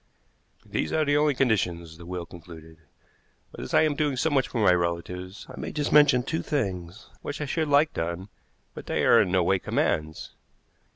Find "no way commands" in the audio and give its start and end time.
9.31-10.31